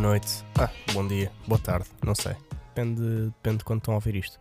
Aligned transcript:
noite. 0.00 0.42
Ah, 0.58 0.70
bom 0.94 1.06
dia, 1.06 1.30
boa 1.46 1.60
tarde, 1.60 1.86
não 2.02 2.14
sei. 2.14 2.34
Depende, 2.68 3.26
depende 3.26 3.58
de 3.58 3.64
quando 3.64 3.80
estão 3.80 3.92
a 3.92 3.98
ouvir 3.98 4.16
isto. 4.16 4.40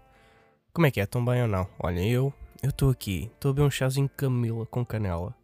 Como 0.72 0.88
é 0.88 0.92
que 0.92 1.02
é? 1.02 1.04
Estão 1.04 1.24
bem 1.24 1.42
ou 1.42 1.48
não? 1.50 1.68
Olha, 1.78 2.00
eu 2.00 2.34
eu 2.64 2.70
estou 2.70 2.90
aqui, 2.90 3.30
estou 3.34 3.52
a 3.52 3.54
beber 3.54 3.68
um 3.68 3.72
chazinho 3.72 4.08
de 4.08 4.14
camila 4.14 4.66
com 4.66 4.86
canela. 4.86 5.36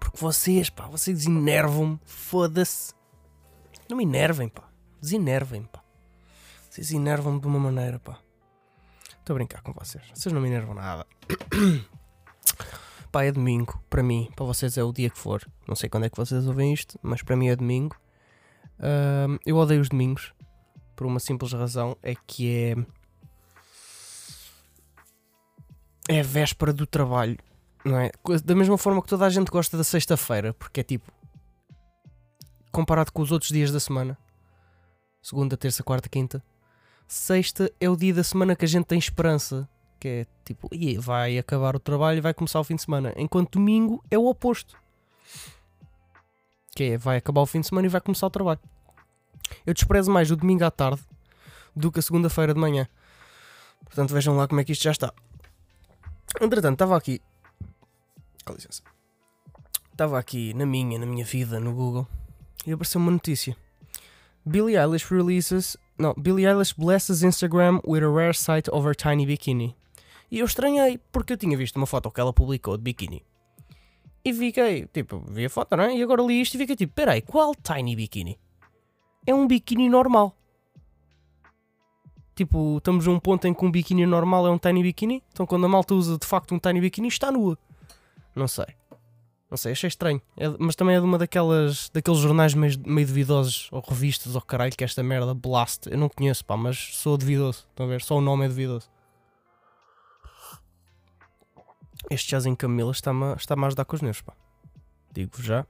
Porque 0.00 0.18
vocês, 0.18 0.68
pá, 0.68 0.88
vocês 0.88 1.24
enervam-me, 1.24 2.00
foda-se. 2.04 2.92
Não 3.88 3.96
me 3.96 4.02
enervem, 4.02 4.48
pá. 4.48 4.68
Desenervem-me, 5.00 5.68
pá. 5.68 5.80
Vocês 6.68 6.90
enervam-me 6.90 7.40
de 7.40 7.46
uma 7.46 7.60
maneira, 7.60 8.00
pá. 8.00 8.18
Estou 9.20 9.34
a 9.34 9.38
brincar 9.38 9.62
com 9.62 9.72
vocês. 9.72 10.02
Vocês 10.12 10.32
não 10.32 10.40
me 10.40 10.48
enervam 10.48 10.74
nada. 10.74 11.06
pá, 13.14 13.22
é 13.22 13.30
domingo. 13.30 13.80
Para 13.88 14.02
mim, 14.02 14.28
para 14.34 14.44
vocês 14.44 14.76
é 14.76 14.82
o 14.82 14.92
dia 14.92 15.08
que 15.08 15.16
for. 15.16 15.48
Não 15.68 15.76
sei 15.76 15.88
quando 15.88 16.06
é 16.06 16.10
que 16.10 16.16
vocês 16.16 16.48
ouvem 16.48 16.72
isto, 16.72 16.98
mas 17.00 17.22
para 17.22 17.36
mim 17.36 17.46
é 17.46 17.54
domingo. 17.54 17.94
Ahm, 18.80 19.38
eu 19.46 19.56
odeio 19.56 19.80
os 19.80 19.88
domingos. 19.88 20.34
Por 20.96 21.06
uma 21.06 21.20
simples 21.20 21.52
razão. 21.52 21.96
É 22.02 22.16
que 22.26 22.50
é. 22.52 22.76
É 26.08 26.22
véspera 26.24 26.72
do 26.72 26.88
trabalho. 26.88 27.38
Não 27.84 27.96
é? 28.00 28.10
Da 28.44 28.54
mesma 28.56 28.76
forma 28.76 29.00
que 29.00 29.08
toda 29.08 29.24
a 29.24 29.30
gente 29.30 29.48
gosta 29.48 29.76
da 29.76 29.84
sexta-feira. 29.84 30.52
Porque 30.52 30.80
é 30.80 30.82
tipo. 30.82 31.12
Comparado 32.72 33.12
com 33.12 33.22
os 33.22 33.30
outros 33.30 33.52
dias 33.52 33.70
da 33.70 33.78
semana. 33.78 34.18
Segunda, 35.22 35.56
terça, 35.56 35.84
quarta, 35.84 36.08
quinta. 36.08 36.42
Sexta 37.06 37.70
é 37.80 37.88
o 37.88 37.96
dia 37.96 38.12
da 38.12 38.24
semana 38.24 38.56
que 38.56 38.64
a 38.64 38.68
gente 38.68 38.86
tem 38.86 38.98
esperança. 38.98 39.68
Que 40.04 40.08
é 40.08 40.26
tipo, 40.44 40.68
"Ih, 40.70 40.98
vai 40.98 41.38
acabar 41.38 41.74
o 41.74 41.80
trabalho 41.80 42.18
e 42.18 42.20
vai 42.20 42.34
começar 42.34 42.60
o 42.60 42.64
fim 42.64 42.76
de 42.76 42.82
semana. 42.82 43.14
Enquanto 43.16 43.52
domingo 43.52 44.04
é 44.10 44.18
o 44.18 44.26
oposto. 44.26 44.76
Que 46.76 46.84
é, 46.84 46.98
vai 46.98 47.16
acabar 47.16 47.40
o 47.40 47.46
fim 47.46 47.62
de 47.62 47.68
semana 47.68 47.86
e 47.86 47.88
vai 47.88 48.02
começar 48.02 48.26
o 48.26 48.30
trabalho. 48.30 48.60
Eu 49.64 49.72
desprezo 49.72 50.10
mais 50.10 50.30
o 50.30 50.36
domingo 50.36 50.62
à 50.62 50.70
tarde 50.70 51.00
do 51.74 51.90
que 51.90 52.00
a 52.00 52.02
segunda-feira 52.02 52.52
de 52.52 52.60
manhã. 52.60 52.86
Portanto, 53.82 54.12
vejam 54.12 54.36
lá 54.36 54.46
como 54.46 54.60
é 54.60 54.64
que 54.64 54.72
isto 54.72 54.82
já 54.82 54.90
está. 54.90 55.10
Entretanto, 56.38 56.74
estava 56.74 56.98
aqui. 56.98 57.22
Com 58.44 58.52
licença. 58.52 58.82
Estava 59.90 60.18
aqui 60.18 60.52
na 60.52 60.66
minha, 60.66 60.98
na 60.98 61.06
minha 61.06 61.24
vida, 61.24 61.58
no 61.58 61.72
Google, 61.72 62.06
e 62.66 62.72
apareceu 62.72 63.00
uma 63.00 63.10
notícia. 63.10 63.56
Billie 64.44 64.76
Eilish 64.76 65.10
releases. 65.10 65.78
Não, 65.98 66.12
Billie 66.12 66.44
Eilish 66.46 66.74
blesses 66.76 67.22
Instagram 67.22 67.80
with 67.86 68.02
a 68.02 68.10
rare 68.10 68.34
sight 68.34 68.68
of 68.70 68.86
her 68.86 68.94
tiny 68.94 69.24
bikini. 69.24 69.74
E 70.30 70.38
eu 70.38 70.46
estranhei, 70.46 70.98
porque 71.12 71.32
eu 71.34 71.36
tinha 71.36 71.56
visto 71.56 71.76
uma 71.76 71.86
foto 71.86 72.10
que 72.10 72.20
ela 72.20 72.32
publicou 72.32 72.76
de 72.76 72.82
biquíni. 72.82 73.24
E 74.24 74.32
fiquei, 74.32 74.86
tipo, 74.86 75.22
vi 75.28 75.44
a 75.44 75.50
foto, 75.50 75.76
não 75.76 75.84
é? 75.84 75.96
E 75.96 76.02
agora 76.02 76.22
li 76.22 76.40
isto 76.40 76.54
e 76.54 76.58
fiquei 76.58 76.74
tipo, 76.74 76.94
peraí, 76.94 77.20
qual 77.20 77.54
tiny 77.54 77.94
bikini? 77.94 78.38
É 79.26 79.34
um 79.34 79.46
biquíni 79.46 79.88
normal. 79.88 80.34
Tipo, 82.34 82.78
estamos 82.78 83.06
a 83.06 83.10
um 83.10 83.20
ponto 83.20 83.46
em 83.46 83.54
que 83.54 83.64
um 83.64 83.70
biquíni 83.70 84.06
normal 84.06 84.46
é 84.46 84.50
um 84.50 84.58
tiny 84.58 84.82
bikini. 84.82 85.22
Então 85.32 85.46
quando 85.46 85.66
a 85.66 85.68
malta 85.68 85.94
usa 85.94 86.18
de 86.18 86.26
facto 86.26 86.54
um 86.54 86.58
tiny 86.58 86.80
bikini, 86.80 87.08
está 87.08 87.30
nua. 87.30 87.58
Não 88.34 88.48
sei. 88.48 88.66
Não 89.50 89.56
sei, 89.58 89.72
achei 89.72 89.88
estranho. 89.88 90.20
É- 90.36 90.48
mas 90.58 90.74
também 90.74 90.96
é 90.96 91.00
de 91.00 91.04
uma 91.04 91.18
daquelas, 91.18 91.90
daqueles 91.90 92.18
jornais 92.18 92.54
meio, 92.54 92.74
meio 92.86 93.06
duvidosos, 93.06 93.68
ou 93.70 93.80
revistas, 93.86 94.34
ou 94.34 94.40
caralho, 94.40 94.72
que 94.76 94.82
esta 94.82 95.02
merda, 95.02 95.32
Blast. 95.32 95.86
Eu 95.88 95.98
não 95.98 96.08
conheço, 96.08 96.44
pá, 96.44 96.56
mas 96.56 96.96
sou 96.96 97.16
duvidoso. 97.16 97.66
Estão 97.70 97.86
a 97.86 97.88
ver? 97.88 98.00
Só 98.02 98.16
o 98.16 98.20
nome 98.20 98.46
é 98.46 98.48
duvidoso. 98.48 98.90
Este 102.10 102.30
chazinho 102.30 102.56
Camila 102.56 102.92
está-me 102.92 103.24
a- 103.24 103.34
está-me 103.34 103.64
a 103.64 103.66
ajudar 103.68 103.84
com 103.84 103.96
os 103.96 104.02
nervos, 104.02 104.22
pá. 104.22 104.32
Digo-vos 105.12 105.44
já. 105.44 105.66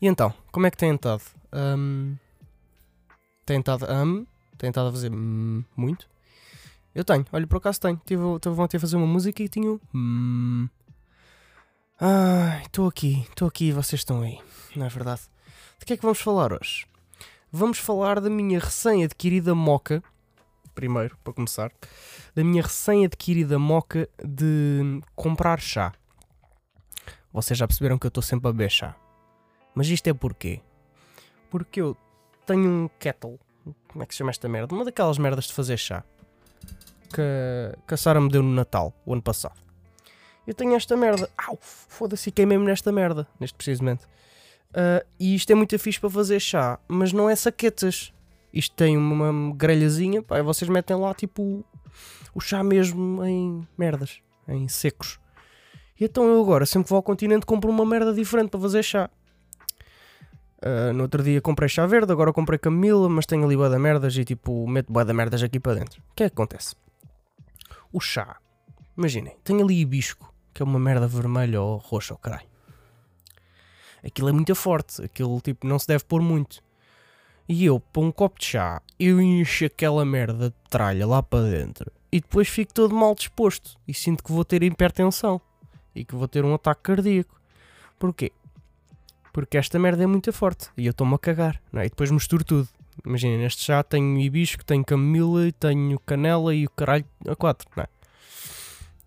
E 0.00 0.06
então, 0.06 0.32
como 0.50 0.66
é 0.66 0.70
que 0.70 0.76
tem 0.76 0.94
estado? 0.94 1.22
Hum, 1.52 2.16
tem 3.44 3.60
estado 3.60 3.86
hum, 3.90 4.26
tem 4.58 4.68
estado 4.70 4.88
a 4.88 4.92
fazer 4.92 5.12
hum, 5.12 5.64
muito? 5.76 6.08
Eu 6.94 7.04
tenho, 7.04 7.24
olha, 7.32 7.46
por 7.46 7.58
acaso 7.58 7.80
tenho. 7.80 8.00
Tive, 8.06 8.22
tive 8.40 8.60
ontem 8.60 8.76
a 8.76 8.80
fazer 8.80 8.96
uma 8.96 9.06
música 9.06 9.42
e 9.42 9.48
tinha 9.48 9.78
um 9.94 10.68
estou 12.64 12.88
aqui, 12.88 13.24
estou 13.30 13.48
aqui 13.48 13.66
e 13.66 13.72
vocês 13.72 14.00
estão 14.00 14.20
aí, 14.22 14.38
não 14.74 14.84
é 14.86 14.88
verdade? 14.88 15.22
De 15.78 15.84
que 15.86 15.92
é 15.94 15.96
que 15.96 16.02
vamos 16.02 16.20
falar 16.20 16.52
hoje? 16.52 16.86
Vamos 17.50 17.78
falar 17.78 18.20
da 18.20 18.28
minha 18.28 18.58
recém-adquirida 18.58 19.54
moca, 19.54 20.02
primeiro, 20.76 21.18
para 21.24 21.32
começar, 21.32 21.72
da 22.36 22.44
minha 22.44 22.62
recém-adquirida 22.62 23.58
moca 23.58 24.08
de 24.22 25.00
comprar 25.16 25.60
chá. 25.60 25.92
Vocês 27.32 27.58
já 27.58 27.66
perceberam 27.66 27.98
que 27.98 28.06
eu 28.06 28.08
estou 28.08 28.22
sempre 28.22 28.48
a 28.48 28.52
beber 28.52 28.70
chá. 28.70 28.94
Mas 29.74 29.88
isto 29.88 30.06
é 30.06 30.14
porquê? 30.14 30.60
Porque 31.50 31.80
eu 31.80 31.96
tenho 32.46 32.70
um 32.70 32.88
kettle, 33.00 33.40
como 33.88 34.04
é 34.04 34.06
que 34.06 34.14
se 34.14 34.18
chama 34.18 34.30
esta 34.30 34.48
merda? 34.48 34.72
Uma 34.72 34.84
daquelas 34.84 35.18
merdas 35.18 35.46
de 35.46 35.52
fazer 35.52 35.76
chá 35.76 36.04
que, 37.12 37.78
que 37.86 37.94
a 37.94 37.96
Sara 37.96 38.20
me 38.20 38.28
deu 38.28 38.42
no 38.42 38.52
Natal, 38.52 38.94
o 39.04 39.12
ano 39.12 39.22
passado. 39.22 39.56
Eu 40.46 40.54
tenho 40.54 40.74
esta 40.74 40.96
merda. 40.96 41.28
Au, 41.36 41.58
foda-se, 41.60 42.30
queimei-me 42.30 42.64
nesta 42.64 42.92
merda, 42.92 43.26
neste 43.40 43.56
precisamente. 43.56 44.06
Ah, 44.76 45.04
e 45.18 45.34
isto 45.34 45.50
é 45.50 45.54
muito 45.54 45.76
fixe 45.78 45.98
para 45.98 46.10
fazer 46.10 46.38
chá, 46.38 46.78
mas 46.86 47.12
não 47.12 47.28
é 47.28 47.34
saquetas. 47.34 48.12
Isto 48.56 48.74
tem 48.74 48.96
uma 48.96 49.54
grelhazinha, 49.54 50.22
pá, 50.22 50.40
vocês 50.40 50.66
metem 50.70 50.96
lá 50.96 51.12
tipo 51.12 51.62
o 52.34 52.40
chá 52.40 52.64
mesmo 52.64 53.22
em 53.22 53.68
merdas, 53.76 54.22
em 54.48 54.66
secos. 54.66 55.20
E 56.00 56.04
então 56.06 56.24
eu 56.24 56.40
agora, 56.40 56.64
sempre 56.64 56.84
que 56.84 56.90
vou 56.90 56.96
ao 56.96 57.02
continente, 57.02 57.44
compro 57.44 57.70
uma 57.70 57.84
merda 57.84 58.14
diferente 58.14 58.48
para 58.48 58.60
fazer 58.60 58.82
chá. 58.82 59.10
Ah, 60.62 60.90
no 60.94 61.02
outro 61.02 61.22
dia 61.22 61.38
comprei 61.42 61.68
chá 61.68 61.86
verde, 61.86 62.10
agora 62.10 62.32
comprei 62.32 62.58
camila, 62.58 63.10
mas 63.10 63.26
tenho 63.26 63.44
ali 63.44 63.58
bué 63.58 63.68
da 63.68 63.78
merdas 63.78 64.16
e 64.16 64.24
tipo, 64.24 64.66
meto 64.66 64.90
bué 64.90 65.04
da 65.04 65.12
merdas 65.12 65.42
aqui 65.42 65.60
para 65.60 65.74
dentro. 65.74 66.00
O 66.10 66.14
que 66.14 66.24
é 66.24 66.30
que 66.30 66.32
acontece? 66.32 66.74
O 67.92 68.00
chá, 68.00 68.38
imaginem, 68.96 69.36
tem 69.44 69.60
ali 69.60 69.80
hibisco, 69.80 70.32
que 70.54 70.62
é 70.62 70.64
uma 70.64 70.78
merda 70.78 71.06
vermelha 71.06 71.60
ou 71.60 71.76
roxa 71.76 72.14
ou 72.14 72.18
caralho. 72.18 72.48
Aquilo 74.02 74.30
é 74.30 74.32
muito 74.32 74.54
forte, 74.54 75.02
aquilo 75.02 75.42
tipo 75.42 75.66
não 75.66 75.78
se 75.78 75.86
deve 75.86 76.04
pôr 76.04 76.22
muito. 76.22 76.64
E 77.48 77.64
eu, 77.64 77.78
para 77.78 78.02
um 78.02 78.10
copo 78.10 78.40
de 78.40 78.46
chá, 78.46 78.82
eu 78.98 79.20
encho 79.20 79.66
aquela 79.66 80.04
merda 80.04 80.50
de 80.50 80.56
tralha 80.68 81.06
lá 81.06 81.22
para 81.22 81.48
dentro 81.48 81.92
e 82.10 82.20
depois 82.20 82.48
fico 82.48 82.72
todo 82.72 82.94
mal 82.94 83.14
disposto 83.14 83.78
e 83.86 83.94
sinto 83.94 84.24
que 84.24 84.32
vou 84.32 84.44
ter 84.44 84.62
hipertensão 84.62 85.40
e 85.94 86.04
que 86.04 86.14
vou 86.14 86.26
ter 86.26 86.44
um 86.44 86.54
ataque 86.54 86.82
cardíaco. 86.82 87.40
Porquê? 87.98 88.32
Porque 89.32 89.56
esta 89.58 89.78
merda 89.78 90.02
é 90.02 90.06
muito 90.06 90.32
forte 90.32 90.70
e 90.76 90.86
eu 90.86 90.90
estou-me 90.90 91.14
a 91.14 91.18
cagar, 91.18 91.60
não 91.72 91.82
é? 91.82 91.86
E 91.86 91.88
depois 91.88 92.10
misturo 92.10 92.42
tudo. 92.42 92.68
Imaginem, 93.04 93.38
neste 93.38 93.62
chá 93.62 93.82
tenho 93.82 94.18
hibisco, 94.18 94.64
tenho 94.64 94.84
camomila, 94.84 95.52
tenho 95.52 95.98
canela 96.00 96.54
e 96.54 96.66
o 96.66 96.70
caralho 96.70 97.04
a 97.28 97.36
quatro, 97.36 97.68
não 97.76 97.84
é? 97.84 97.86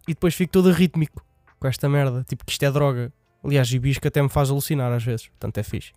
E 0.07 0.13
depois 0.13 0.33
fico 0.33 0.53
todo 0.53 0.69
arrítmico 0.69 1.25
com 1.59 1.67
esta 1.67 1.89
merda, 1.89 2.23
tipo 2.23 2.45
que 2.45 2.51
isto 2.51 2.63
é 2.63 2.71
droga. 2.71 3.11
Aliás, 3.43 3.71
hibisco 3.71 4.07
até 4.07 4.21
me 4.21 4.29
faz 4.29 4.49
alucinar 4.49 4.91
às 4.91 5.03
vezes, 5.03 5.27
portanto 5.27 5.57
é 5.57 5.63
fixe. 5.63 5.91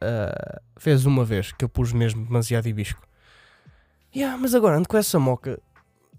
Ah, 0.00 0.60
fez 0.76 1.06
uma 1.06 1.24
vez 1.24 1.52
que 1.52 1.64
eu 1.64 1.68
pus 1.68 1.92
mesmo 1.92 2.24
demasiado 2.24 2.68
hibisco. 2.68 3.02
Yeah, 4.14 4.36
mas 4.38 4.54
agora 4.54 4.76
ando 4.76 4.88
com 4.88 4.96
essa 4.96 5.18
moca. 5.18 5.60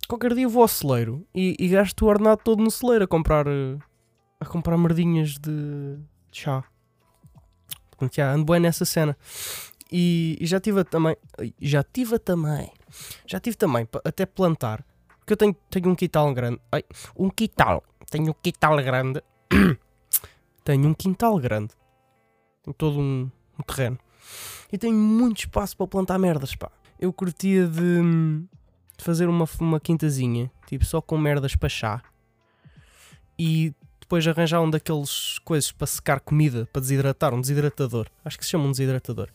Qualquer 0.07 0.33
dia 0.33 0.47
vou 0.47 0.61
ao 0.61 0.67
celeiro 0.67 1.25
e, 1.33 1.55
e 1.59 1.67
gasto 1.69 2.01
o 2.03 2.07
ordenado 2.07 2.41
todo 2.43 2.63
no 2.63 2.71
celeiro 2.71 3.03
a 3.05 3.07
comprar 3.07 3.47
eh, 3.47 3.77
a 4.39 4.45
comprar 4.45 4.77
merdinhas 4.77 5.33
de, 5.33 5.97
de 6.31 6.37
chá. 6.37 6.63
Portanto, 7.91 8.15
já, 8.15 8.33
ando 8.33 8.45
bem 8.45 8.59
nessa 8.59 8.85
cena. 8.85 9.17
E, 9.91 10.37
e 10.39 10.45
já 10.45 10.59
tive 10.59 10.81
a 10.81 10.83
também. 10.83 11.17
Já 11.59 11.83
tive 11.83 12.15
a 12.15 12.19
também. 12.19 12.71
Já 13.25 13.39
tive 13.39 13.57
também 13.57 13.87
até 14.05 14.25
plantar. 14.25 14.85
Porque 15.19 15.33
eu 15.33 15.37
tenho, 15.37 15.55
tenho 15.69 15.89
um 15.89 15.95
quintal 15.95 16.33
grande. 16.33 16.59
Ai, 16.71 16.83
um 17.17 17.29
quintal. 17.29 17.83
Tenho 18.09 18.31
um 18.31 18.35
quintal 18.41 18.77
grande. 18.77 19.21
tenho 20.63 20.87
um 20.87 20.93
quintal 20.93 21.37
grande. 21.39 21.73
Tenho 22.63 22.73
todo 22.73 22.99
um, 22.99 23.29
terreno. 23.63 23.97
E 24.71 24.77
tenho 24.77 24.95
muito 24.95 25.39
espaço 25.39 25.75
para 25.75 25.87
plantar 25.87 26.19
merdas, 26.19 26.55
pá. 26.55 26.71
Eu 26.99 27.11
curtia 27.11 27.67
de, 27.67 28.01
de 28.97 29.03
fazer 29.03 29.27
uma, 29.27 29.45
uma 29.59 29.79
quintazinha, 29.79 30.51
tipo 30.67 30.85
só 30.85 31.01
com 31.01 31.17
merdas 31.17 31.55
para 31.55 31.69
chá. 31.69 32.01
E 33.37 33.73
depois 33.99 34.27
arranjar 34.27 34.61
um 34.61 34.69
daqueles 34.69 35.39
coisas 35.39 35.71
para 35.71 35.87
secar 35.87 36.19
comida, 36.19 36.67
para 36.73 36.81
desidratar, 36.81 37.33
um 37.33 37.39
desidratador. 37.41 38.07
Acho 38.25 38.37
que 38.37 38.43
se 38.43 38.51
chama 38.51 38.65
um 38.65 38.71
desidratador. 38.71 39.29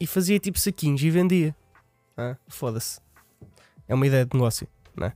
E 0.00 0.06
fazia 0.06 0.38
tipo 0.38 0.58
saquinhos 0.58 1.02
e 1.02 1.10
vendia. 1.10 1.54
Ah, 2.16 2.36
Foda-se. 2.48 3.00
É 3.86 3.94
uma 3.94 4.06
ideia 4.06 4.24
de 4.24 4.34
negócio, 4.34 4.66
não 4.96 5.06
é? 5.06 5.12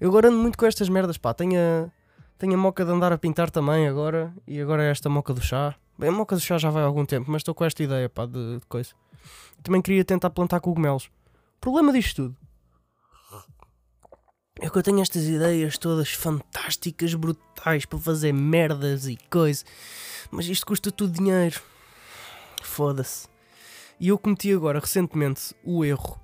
Eu 0.00 0.08
agora 0.10 0.28
ando 0.28 0.38
muito 0.38 0.56
com 0.56 0.64
estas 0.64 0.88
merdas, 0.88 1.18
pá. 1.18 1.34
Tenho 1.34 1.58
a, 1.58 1.90
tenho 2.38 2.54
a 2.54 2.56
moca 2.56 2.84
de 2.84 2.90
andar 2.90 3.12
a 3.12 3.18
pintar 3.18 3.50
também 3.50 3.88
agora. 3.88 4.32
E 4.46 4.60
agora 4.60 4.84
é 4.84 4.90
esta 4.90 5.08
moca 5.08 5.34
do 5.34 5.42
chá. 5.42 5.74
Bem, 5.98 6.10
a 6.10 6.12
moca 6.12 6.36
do 6.36 6.40
chá 6.40 6.56
já 6.58 6.70
vai 6.70 6.82
há 6.82 6.86
algum 6.86 7.04
tempo, 7.04 7.30
mas 7.30 7.40
estou 7.40 7.54
com 7.54 7.64
esta 7.64 7.82
ideia, 7.82 8.08
pá, 8.08 8.24
de, 8.24 8.60
de 8.60 8.66
coisa. 8.66 8.90
Também 9.62 9.82
queria 9.82 10.04
tentar 10.04 10.30
plantar 10.30 10.60
cogumelos. 10.60 11.06
O 11.56 11.60
problema 11.60 11.92
disto 11.92 12.22
tudo 12.22 12.36
é 14.60 14.68
que 14.68 14.76
eu 14.76 14.82
tenho 14.82 15.00
estas 15.00 15.24
ideias 15.24 15.78
todas 15.78 16.12
fantásticas, 16.12 17.14
brutais, 17.14 17.84
para 17.84 17.98
fazer 17.98 18.32
merdas 18.32 19.06
e 19.06 19.16
coisa. 19.30 19.64
Mas 20.30 20.46
isto 20.46 20.66
custa 20.66 20.90
tudo 20.90 21.12
dinheiro. 21.12 21.60
Foda-se. 22.62 23.28
E 24.00 24.08
eu 24.08 24.18
cometi 24.18 24.52
agora, 24.52 24.80
recentemente, 24.80 25.54
o 25.64 25.84
erro. 25.84 26.20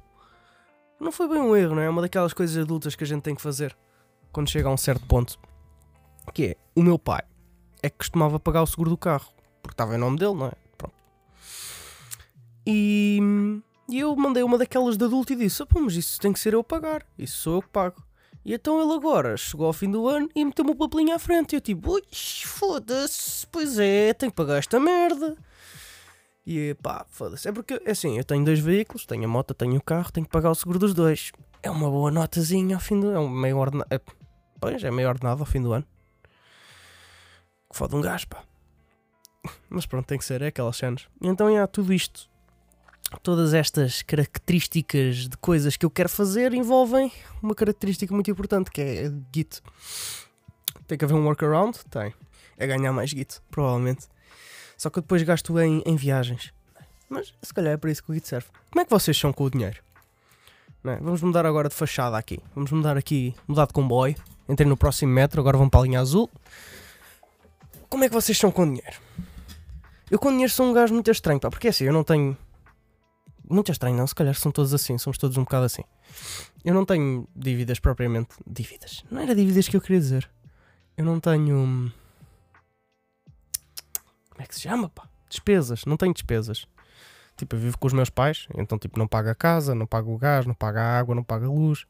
Não 1.00 1.12
foi 1.12 1.28
bem 1.28 1.40
um 1.40 1.56
erro, 1.56 1.76
não 1.76 1.82
é? 1.82 1.86
É 1.86 1.90
uma 1.90 2.02
daquelas 2.02 2.32
coisas 2.32 2.56
adultas 2.56 2.94
que 2.94 3.04
a 3.04 3.06
gente 3.06 3.22
tem 3.22 3.34
que 3.34 3.42
fazer 3.42 3.76
quando 4.32 4.50
chega 4.50 4.68
a 4.68 4.72
um 4.72 4.76
certo 4.76 5.06
ponto. 5.06 5.38
Que 6.32 6.46
é, 6.46 6.56
o 6.74 6.82
meu 6.82 6.98
pai 6.98 7.22
é 7.82 7.90
que 7.90 7.98
costumava 7.98 8.40
pagar 8.40 8.62
o 8.62 8.66
seguro 8.66 8.90
do 8.90 8.96
carro. 8.96 9.33
Porque 9.64 9.72
estava 9.72 9.94
em 9.94 9.98
nome 9.98 10.18
dele, 10.18 10.34
não 10.34 10.46
é? 10.46 10.52
Pronto. 10.76 10.94
E, 12.66 13.18
e 13.88 13.98
eu 13.98 14.14
mandei 14.14 14.42
uma 14.42 14.58
daquelas 14.58 14.98
de 14.98 15.04
adulto 15.04 15.32
e 15.32 15.36
disse: 15.36 15.62
ah, 15.62 15.66
pô, 15.66 15.80
mas 15.80 15.94
isso 15.94 16.20
tem 16.20 16.34
que 16.34 16.38
ser 16.38 16.52
eu 16.52 16.60
a 16.60 16.64
pagar. 16.64 17.04
Isso 17.18 17.38
sou 17.38 17.54
eu 17.54 17.62
que 17.62 17.68
pago. 17.68 18.04
E 18.44 18.52
então 18.52 18.78
ele 18.78 18.92
agora 18.92 19.38
chegou 19.38 19.66
ao 19.66 19.72
fim 19.72 19.90
do 19.90 20.06
ano 20.06 20.28
e 20.34 20.44
meteu-me 20.44 20.72
o 20.72 20.76
papelinho 20.76 21.14
à 21.14 21.18
frente. 21.18 21.54
E 21.54 21.56
eu 21.56 21.62
tipo, 21.62 21.92
ui, 21.92 22.02
foda-se, 22.12 23.46
pois 23.46 23.78
é, 23.78 24.12
tenho 24.12 24.30
que 24.30 24.36
pagar 24.36 24.58
esta 24.58 24.78
merda. 24.78 25.34
E 26.46 26.74
pá, 26.82 27.06
foda-se. 27.08 27.48
É 27.48 27.52
porque, 27.52 27.80
é 27.86 27.92
assim, 27.92 28.18
eu 28.18 28.24
tenho 28.24 28.44
dois 28.44 28.60
veículos, 28.60 29.06
tenho 29.06 29.24
a 29.24 29.28
moto, 29.28 29.54
tenho 29.54 29.76
o 29.76 29.82
carro, 29.82 30.12
tenho 30.12 30.26
que 30.26 30.32
pagar 30.32 30.50
o 30.50 30.54
seguro 30.54 30.78
dos 30.78 30.92
dois. 30.92 31.32
É 31.62 31.70
uma 31.70 31.88
boa 31.88 32.10
notazinha 32.10 32.76
ao 32.76 32.80
fim 32.80 33.00
do 33.00 33.08
ano. 33.08 33.16
É 33.16 33.20
um 33.20 33.30
meio 33.30 33.56
ordenado. 33.56 33.88
É, 33.90 33.98
pois, 34.60 34.84
é 34.84 34.90
meio 34.90 35.08
ordenado 35.08 35.40
ao 35.40 35.46
fim 35.46 35.62
do 35.62 35.72
ano. 35.72 35.86
Que 37.72 37.78
foda 37.78 37.96
um 37.96 38.02
gajo, 38.02 38.28
pá. 38.28 38.44
Mas 39.68 39.86
pronto, 39.86 40.06
tem 40.06 40.18
que 40.18 40.24
ser, 40.24 40.42
é 40.42 40.48
aquelas 40.48 40.76
cenas. 40.76 41.06
Então, 41.20 41.54
há 41.56 41.66
tudo 41.66 41.92
isto 41.92 42.28
todas 43.22 43.54
estas 43.54 44.02
características 44.02 45.28
de 45.28 45.36
coisas 45.36 45.76
que 45.76 45.86
eu 45.86 45.90
quero 45.90 46.08
fazer 46.08 46.52
envolvem 46.52 47.12
uma 47.42 47.54
característica 47.54 48.12
muito 48.12 48.30
importante 48.30 48.70
que 48.70 48.80
é 48.80 49.12
Git. 49.34 49.60
Tem 50.86 50.98
que 50.98 51.04
haver 51.04 51.14
um 51.14 51.24
workaround? 51.24 51.78
Tem. 51.90 52.12
É 52.56 52.66
ganhar 52.66 52.92
mais 52.92 53.10
Git, 53.10 53.40
provavelmente. 53.50 54.06
Só 54.76 54.90
que 54.90 54.98
eu 54.98 55.02
depois 55.02 55.22
gasto 55.22 55.58
em, 55.60 55.82
em 55.86 55.96
viagens. 55.96 56.52
Mas 57.08 57.32
se 57.42 57.54
calhar 57.54 57.74
é 57.74 57.76
para 57.76 57.90
isso 57.90 58.02
que 58.02 58.10
o 58.10 58.14
Git 58.14 58.26
serve. 58.26 58.46
Como 58.70 58.80
é 58.80 58.84
que 58.84 58.90
vocês 58.90 59.16
são 59.16 59.32
com 59.32 59.44
o 59.44 59.50
dinheiro? 59.50 59.82
É? 60.84 60.96
Vamos 60.96 61.22
mudar 61.22 61.46
agora 61.46 61.68
de 61.68 61.74
fachada 61.74 62.18
aqui. 62.18 62.38
Vamos 62.54 62.70
mudar 62.70 62.96
aqui, 62.96 63.34
mudar 63.48 63.66
de 63.66 63.72
comboio. 63.72 64.16
Entrei 64.46 64.68
no 64.68 64.76
próximo 64.76 65.12
metro, 65.12 65.40
agora 65.40 65.56
vão 65.56 65.68
para 65.68 65.80
a 65.80 65.82
linha 65.84 66.00
azul. 66.00 66.30
Como 67.88 68.04
é 68.04 68.08
que 68.08 68.14
vocês 68.14 68.36
são 68.36 68.50
com 68.50 68.66
dinheiro? 68.66 68.98
Eu 70.10 70.18
com 70.18 70.30
dinheiro 70.30 70.52
sou 70.52 70.66
um 70.66 70.72
gajo 70.72 70.92
muito 70.92 71.10
estranho, 71.10 71.40
pá, 71.40 71.50
porque 71.50 71.68
é 71.68 71.70
assim, 71.70 71.84
eu 71.84 71.92
não 71.92 72.04
tenho 72.04 72.36
muito 73.48 73.70
estranho, 73.70 73.96
não? 73.96 74.06
Se 74.06 74.14
calhar 74.14 74.34
são 74.34 74.50
todos 74.50 74.72
assim, 74.72 74.96
somos 74.98 75.18
todos 75.18 75.36
um 75.36 75.44
bocado 75.44 75.64
assim. 75.64 75.82
Eu 76.64 76.74
não 76.74 76.84
tenho 76.84 77.28
dívidas 77.34 77.78
propriamente. 77.78 78.34
Dívidas? 78.46 79.04
Não 79.10 79.20
era 79.20 79.34
dívidas 79.34 79.68
que 79.68 79.76
eu 79.76 79.80
queria 79.80 80.00
dizer. 80.00 80.30
Eu 80.96 81.04
não 81.04 81.20
tenho. 81.20 81.92
Como 84.30 84.42
é 84.42 84.46
que 84.46 84.54
se 84.54 84.62
chama, 84.62 84.88
pá? 84.88 85.08
Despesas. 85.28 85.84
Não 85.84 85.96
tenho 85.96 86.14
despesas. 86.14 86.66
Tipo, 87.36 87.56
eu 87.56 87.60
vivo 87.60 87.78
com 87.78 87.86
os 87.86 87.92
meus 87.92 88.10
pais, 88.10 88.46
então, 88.56 88.78
tipo, 88.78 88.96
não 88.96 89.08
pago 89.08 89.28
a 89.28 89.34
casa, 89.34 89.74
não 89.74 89.86
pago 89.86 90.14
o 90.14 90.18
gás, 90.18 90.46
não 90.46 90.54
pago 90.54 90.78
a 90.78 90.98
água, 90.98 91.14
não 91.14 91.24
pago 91.24 91.46
a 91.46 91.48
luz. 91.48 91.84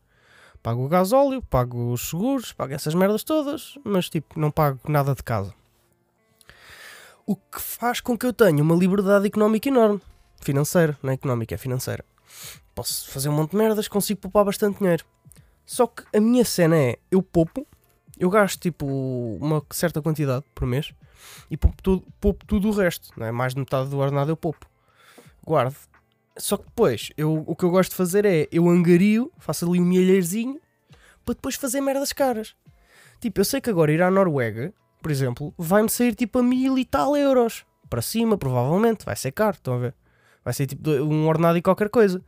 Pago 0.62 0.82
o 0.82 0.88
gasóleo, 0.88 1.42
pago 1.42 1.92
os 1.92 2.08
seguros, 2.08 2.52
pago 2.52 2.72
essas 2.72 2.94
merdas 2.94 3.22
todas, 3.22 3.78
mas, 3.84 4.08
tipo, 4.08 4.40
não 4.40 4.50
pago 4.50 4.80
nada 4.88 5.14
de 5.14 5.22
casa. 5.22 5.54
O 7.26 7.36
que 7.36 7.60
faz 7.60 8.00
com 8.00 8.18
que 8.18 8.26
eu 8.26 8.32
tenha 8.32 8.62
uma 8.62 8.74
liberdade 8.74 9.26
económica 9.26 9.68
enorme 9.68 10.00
financeira, 10.44 10.96
não 11.02 11.10
é 11.10 11.14
económica, 11.14 11.54
é 11.54 11.58
financeira. 11.58 12.04
Posso 12.74 13.10
fazer 13.10 13.28
um 13.28 13.32
monte 13.32 13.52
de 13.52 13.56
merdas, 13.56 13.88
consigo 13.88 14.20
poupar 14.20 14.44
bastante 14.44 14.78
dinheiro. 14.78 15.04
Só 15.64 15.86
que 15.86 16.04
a 16.14 16.20
minha 16.20 16.44
cena 16.44 16.76
é, 16.76 16.98
eu 17.10 17.22
poupo, 17.22 17.66
eu 18.18 18.28
gasto 18.28 18.60
tipo 18.60 18.86
uma 19.40 19.64
certa 19.70 20.02
quantidade 20.02 20.44
por 20.54 20.66
mês 20.66 20.92
e 21.50 21.56
poupo 21.56 21.82
tudo, 21.82 22.06
poupo 22.20 22.44
tudo 22.44 22.68
o 22.68 22.72
resto, 22.72 23.08
não 23.16 23.26
é? 23.26 23.32
mais 23.32 23.54
de 23.54 23.60
metade 23.60 23.88
do 23.88 23.98
ordenado 23.98 24.30
eu 24.30 24.36
poupo. 24.36 24.68
Guardo. 25.42 25.74
Só 26.36 26.56
que 26.56 26.64
depois, 26.64 27.10
eu, 27.16 27.44
o 27.46 27.56
que 27.56 27.64
eu 27.64 27.70
gosto 27.70 27.90
de 27.90 27.96
fazer 27.96 28.26
é, 28.26 28.48
eu 28.50 28.68
angario, 28.68 29.32
faço 29.38 29.68
ali 29.68 29.80
um 29.80 29.84
milheirzinho 29.84 30.60
para 31.24 31.34
depois 31.34 31.54
fazer 31.54 31.80
merdas 31.80 32.12
caras. 32.12 32.54
Tipo, 33.20 33.40
eu 33.40 33.44
sei 33.44 33.60
que 33.60 33.70
agora 33.70 33.92
ir 33.92 34.02
à 34.02 34.10
Noruega, 34.10 34.74
por 35.04 35.10
exemplo, 35.10 35.52
vai-me 35.58 35.90
sair 35.90 36.14
tipo 36.14 36.38
a 36.38 36.42
mil 36.42 36.78
e 36.78 36.84
tal 36.86 37.14
euros. 37.14 37.66
Para 37.90 38.00
cima, 38.00 38.38
provavelmente, 38.38 39.04
vai 39.04 39.14
ser 39.14 39.32
caro, 39.32 39.54
estão 39.54 39.74
a 39.74 39.78
ver? 39.78 39.94
Vai 40.42 40.54
ser 40.54 40.66
tipo 40.66 40.88
um 40.90 41.28
ordenado 41.28 41.58
e 41.58 41.60
qualquer 41.60 41.90
coisa. 41.90 42.22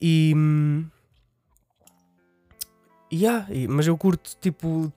E. 0.00 0.32
Yeah, 3.12 3.48
mas 3.68 3.88
eu 3.88 3.98
curto, 3.98 4.30
tipo, 4.40 4.92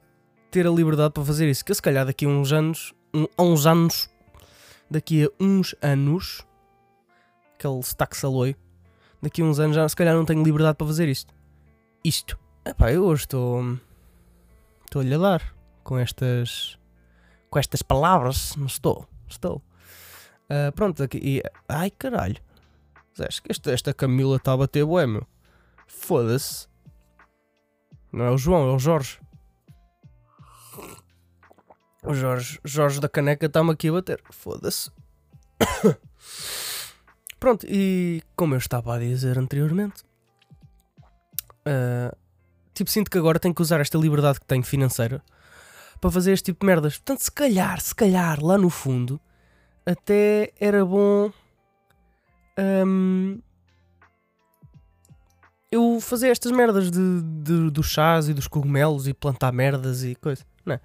ter 0.52 0.68
a 0.68 0.70
liberdade 0.70 1.12
para 1.12 1.26
fazer 1.26 1.50
isso. 1.50 1.66
Que 1.66 1.74
se 1.74 1.82
calhar 1.82 2.06
daqui 2.06 2.26
a 2.26 2.30
uns 2.30 2.54
anos. 2.54 2.94
Um, 3.12 3.26
uns 3.40 3.66
anos. 3.66 4.08
Daqui 4.88 5.26
a 5.26 5.30
uns 5.44 5.74
anos. 5.82 6.46
Aquele 7.58 7.82
sotaque 7.82 8.16
saloio. 8.16 8.56
Daqui 9.24 9.42
a 9.42 9.46
uns 9.46 9.58
anos 9.58 9.76
já 9.76 9.90
se 9.90 9.96
calhar 9.96 10.14
não 10.14 10.24
tenho 10.24 10.44
liberdade 10.44 10.78
para 10.78 10.86
fazer 10.86 11.10
isto. 11.10 11.34
Isto. 12.04 12.38
Epá, 12.64 12.92
eu 12.92 13.06
hoje 13.06 13.24
estou. 13.24 13.76
Estou-lhe 14.86 15.16
a 15.16 15.18
dar. 15.18 15.55
Com 15.86 15.98
estas. 15.98 16.78
Com 17.50 17.58
estas 17.60 17.82
palavras. 17.82 18.58
Não 18.58 18.66
estou. 18.66 19.08
Estou. 19.30 19.62
Uh, 20.50 20.72
pronto, 20.76 21.02
aqui. 21.02 21.20
E, 21.24 21.44
ai 21.70 21.90
caralho. 21.90 22.44
Acho 23.20 23.42
que 23.42 23.52
esta, 23.52 23.72
esta 23.72 23.94
Camila 23.94 24.36
está 24.36 24.52
a 24.52 24.58
bater 24.58 24.86
bué, 24.86 25.06
meu. 25.06 25.26
Foda-se. 25.88 26.68
Não 28.12 28.26
é 28.26 28.32
o 28.32 28.38
João, 28.38 28.70
é 28.70 28.74
o 28.74 28.80
Jorge. 28.80 29.20
O 32.04 32.14
Jorge, 32.14 32.60
Jorge 32.64 33.00
da 33.00 33.08
caneca 33.08 33.46
está-me 33.46 33.72
aqui 33.72 33.88
a 33.90 33.94
bater. 33.94 34.22
Foda-se. 34.32 34.92
Pronto, 37.40 37.66
e 37.70 38.22
como 38.36 38.56
eu 38.56 38.58
estava 38.58 38.96
a 38.96 39.00
dizer 39.00 39.38
anteriormente, 39.38 40.04
uh, 41.68 42.16
tipo, 42.74 42.90
sinto 42.90 43.10
que 43.10 43.18
agora 43.18 43.40
tenho 43.40 43.54
que 43.54 43.62
usar 43.62 43.80
esta 43.80 43.98
liberdade 43.98 44.40
que 44.40 44.46
tenho 44.46 44.64
financeira 44.64 45.24
para 46.00 46.12
fazer 46.12 46.34
este 46.34 46.46
tipo 46.46 46.62
de 46.62 46.66
merdas. 46.66 46.98
Portanto, 46.98 47.20
se 47.20 47.32
calhar, 47.32 47.80
se 47.82 47.94
calhar, 47.94 48.44
lá 48.44 48.58
no 48.58 48.70
fundo, 48.70 49.20
até 49.86 50.54
era 50.60 50.86
bom 50.86 51.32
um, 52.86 53.40
eu 55.72 56.00
fazer 56.00 56.30
estas 56.30 56.52
merdas 56.52 56.90
de, 56.90 57.22
de, 57.22 57.70
dos 57.70 57.88
chás 57.88 58.30
e 58.30 58.34
dos 58.34 58.48
cogumelos 58.48 59.08
e 59.08 59.14
plantar 59.14 59.52
merdas 59.52 60.04
e 60.04 60.16
coisa. 60.16 60.44
Não? 60.66 60.80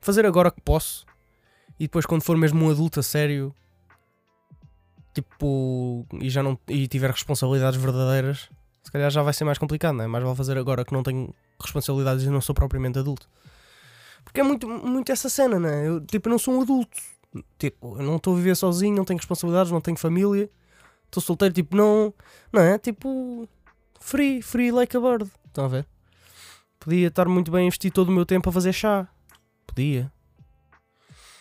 Fazer 0.00 0.26
agora 0.26 0.50
que 0.50 0.60
posso 0.60 1.06
e 1.78 1.84
depois 1.84 2.06
quando 2.06 2.22
for 2.22 2.36
mesmo 2.36 2.64
um 2.64 2.70
adulto 2.70 3.00
a 3.00 3.02
sério 3.02 3.54
tipo 5.12 6.06
e 6.20 6.28
já 6.28 6.42
não 6.42 6.58
e 6.68 6.86
tiver 6.88 7.10
responsabilidades 7.10 7.80
verdadeiras 7.80 8.48
se 8.82 8.92
calhar 8.92 9.10
já 9.10 9.22
vai 9.22 9.32
ser 9.32 9.44
mais 9.44 9.56
complicado, 9.56 9.96
não 9.96 10.04
é? 10.04 10.06
Mas 10.06 10.22
vale 10.22 10.36
fazer 10.36 10.58
agora 10.58 10.84
que 10.84 10.92
não 10.92 11.02
tenho 11.02 11.34
responsabilidades 11.58 12.24
e 12.24 12.28
não 12.28 12.40
sou 12.40 12.54
propriamente 12.54 12.98
adulto. 12.98 13.28
Porque 14.24 14.40
é 14.40 14.42
muito, 14.42 14.68
muito 14.68 15.12
essa 15.12 15.28
cena, 15.28 15.58
não 15.58 15.68
é? 15.68 15.88
Eu, 15.88 16.00
tipo, 16.00 16.28
eu 16.28 16.30
não 16.30 16.38
sou 16.38 16.54
um 16.54 16.62
adulto. 16.62 16.96
Tipo, 17.58 17.98
eu 17.98 18.02
não 18.02 18.16
estou 18.16 18.34
a 18.34 18.36
viver 18.36 18.56
sozinho, 18.56 18.96
não 18.96 19.04
tenho 19.04 19.18
responsabilidades, 19.18 19.72
não 19.72 19.80
tenho 19.80 19.96
família, 19.96 20.50
estou 21.06 21.22
solteiro, 21.22 21.54
tipo, 21.54 21.76
não. 21.76 22.12
Não 22.52 22.62
é? 22.62 22.78
Tipo. 22.78 23.48
Free, 24.00 24.42
free 24.42 24.70
like 24.70 24.96
a 24.96 25.00
bird. 25.00 25.30
Estão 25.46 25.64
a 25.64 25.68
ver? 25.68 25.86
Podia 26.78 27.08
estar 27.08 27.26
muito 27.26 27.50
bem 27.50 27.62
a 27.62 27.66
investir 27.66 27.90
todo 27.90 28.10
o 28.10 28.12
meu 28.12 28.26
tempo 28.26 28.48
a 28.50 28.52
fazer 28.52 28.72
chá. 28.72 29.08
Podia. 29.66 30.12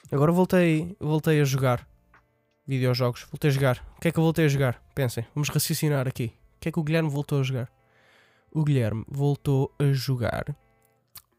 Agora 0.09 0.31
voltei, 0.31 0.95
voltei 0.99 1.41
a 1.41 1.43
jogar 1.43 1.85
videojogos. 2.65 3.27
Voltei 3.29 3.49
a 3.49 3.53
jogar. 3.53 3.85
O 3.97 4.01
que 4.01 4.07
é 4.07 4.11
que 4.11 4.17
eu 4.17 4.23
voltei 4.23 4.45
a 4.45 4.47
jogar? 4.47 4.81
Pensem, 4.95 5.25
vamos 5.35 5.49
raciocinar 5.49 6.07
aqui. 6.07 6.33
O 6.55 6.59
que 6.61 6.69
é 6.69 6.71
que 6.71 6.79
o 6.79 6.83
Guilherme 6.83 7.09
voltou 7.09 7.39
a 7.39 7.43
jogar? 7.43 7.69
O 8.51 8.63
Guilherme 8.63 9.03
voltou 9.07 9.73
a 9.79 9.91
jogar 9.91 10.55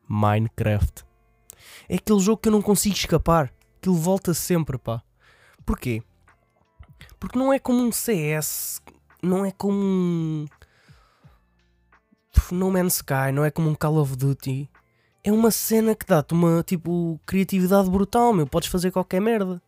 Minecraft. 0.09 1.05
É 1.89 1.97
aquele 1.97 2.21
jogo 2.21 2.41
que 2.41 2.49
eu 2.49 2.53
não 2.53 2.63
consigo 2.63 2.95
escapar 2.95 3.53
aquilo 3.85 3.97
volta 3.97 4.33
sempre, 4.33 4.79
pá. 4.79 5.03
Porquê? 5.67 6.03
Porque 7.21 7.39
não 7.39 7.53
é 7.53 7.59
como 7.59 7.83
um 7.83 7.93
CS, 7.93 8.81
não 9.23 9.45
é 9.45 9.51
como 9.51 9.79
um. 9.79 10.47
No 12.51 12.71
Man's 12.71 12.97
Sky, 12.97 13.31
não 13.33 13.45
é 13.45 13.51
como 13.51 13.69
um 13.69 13.75
Call 13.75 13.99
of 13.99 14.17
Duty. 14.17 14.69
É 15.23 15.31
uma 15.31 15.51
cena 15.51 15.95
que 15.95 16.05
dá-te 16.05 16.33
uma, 16.35 16.63
tipo, 16.63 17.21
criatividade 17.25 17.89
brutal, 17.89 18.33
meu. 18.33 18.47
Podes 18.47 18.69
fazer 18.69 18.91
qualquer 18.91 19.21
merda. 19.21 19.63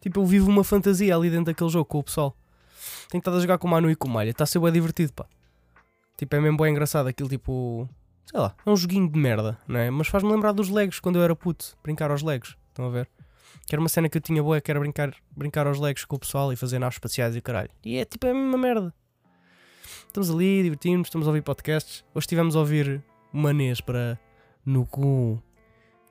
Tipo, 0.00 0.20
eu 0.20 0.26
vivo 0.26 0.48
uma 0.48 0.62
fantasia 0.62 1.14
ali 1.16 1.28
dentro 1.28 1.46
daquele 1.46 1.68
jogo 1.68 1.84
com 1.84 1.98
o 1.98 2.04
pessoal. 2.04 2.36
Tenho 3.08 3.20
estado 3.20 3.36
a 3.36 3.40
jogar 3.40 3.58
com 3.58 3.66
o 3.66 3.70
Manu 3.70 3.90
e 3.90 3.96
com 3.96 4.08
o 4.08 4.10
Malha. 4.10 4.30
Está 4.30 4.44
a 4.44 4.46
ser 4.46 4.60
bem 4.60 4.72
divertido, 4.72 5.12
pá. 5.12 5.26
Tipo, 6.16 6.36
é 6.36 6.40
mesmo 6.40 6.56
bem 6.56 6.70
engraçado 6.70 7.08
aquilo, 7.08 7.28
tipo... 7.28 7.88
Sei 8.26 8.40
lá, 8.40 8.54
é 8.64 8.70
um 8.70 8.76
joguinho 8.76 9.08
de 9.08 9.18
merda, 9.18 9.56
não 9.66 9.78
é? 9.78 9.90
Mas 9.90 10.08
faz-me 10.08 10.30
lembrar 10.30 10.52
dos 10.52 10.68
Legos 10.68 11.00
quando 11.00 11.16
eu 11.16 11.22
era 11.22 11.34
puto. 11.34 11.76
Brincar 11.82 12.10
aos 12.10 12.22
Legos. 12.22 12.56
Estão 12.68 12.86
a 12.86 12.90
ver? 12.90 13.08
Que 13.66 13.74
era 13.74 13.80
uma 13.80 13.88
cena 13.88 14.08
que 14.08 14.18
eu 14.18 14.20
tinha 14.20 14.42
boa, 14.42 14.60
que 14.60 14.70
era 14.70 14.78
brincar, 14.78 15.14
brincar 15.34 15.66
aos 15.66 15.80
legos 15.80 16.04
com 16.04 16.16
o 16.16 16.18
pessoal 16.18 16.52
e 16.52 16.56
fazer 16.56 16.78
naves 16.78 16.96
espaciais 16.96 17.34
e 17.34 17.38
o 17.38 17.42
caralho. 17.42 17.70
E 17.84 17.96
é 17.96 18.04
tipo 18.04 18.26
a 18.26 18.34
mesma 18.34 18.58
merda. 18.58 18.94
Estamos 20.06 20.30
ali, 20.30 20.62
divertimos, 20.62 21.08
estamos 21.08 21.26
a 21.26 21.30
ouvir 21.30 21.42
podcasts. 21.42 22.04
Hoje 22.14 22.24
estivemos 22.24 22.54
a 22.54 22.60
ouvir 22.60 23.02
Manês 23.32 23.80
para 23.80 24.18
No 24.64 24.86
Cu, 24.86 25.42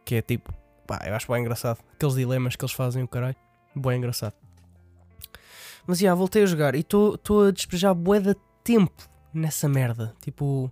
que 0.03 0.15
é 0.15 0.21
tipo, 0.21 0.53
pá, 0.85 1.01
eu 1.05 1.15
acho 1.15 1.31
bem 1.31 1.41
engraçado. 1.41 1.79
Aqueles 1.93 2.15
dilemas 2.15 2.55
que 2.55 2.65
eles 2.65 2.73
fazem 2.73 3.03
o 3.03 3.07
caralho. 3.07 3.35
Bem 3.75 3.97
engraçado. 3.97 4.35
Mas 5.87 5.99
já, 5.99 6.13
voltei 6.13 6.43
a 6.43 6.47
jogar 6.47 6.75
e 6.75 6.79
estou 6.79 7.19
a 7.47 7.51
despejar 7.51 7.93
bué 7.93 8.19
de 8.19 8.35
tempo 8.63 9.07
nessa 9.33 9.69
merda. 9.69 10.13
Tipo, 10.19 10.71